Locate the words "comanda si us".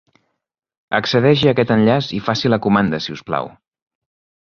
2.67-3.27